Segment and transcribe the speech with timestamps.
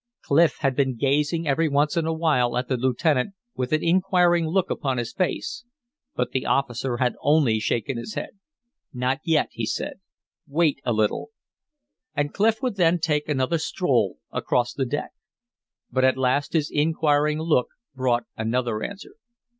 [0.23, 4.47] Clif had been gazing every once in a while at the lieutenant with an inquiring
[4.47, 5.63] look upon his face,
[6.15, 8.31] but the officer had only shaken his head.
[8.91, 9.99] "Not yet," he said.
[10.47, 11.29] "Wait a little."
[12.15, 15.11] And Clif would then take another stroll across the deck.
[15.91, 19.11] But at last his inquiring look brought another answer.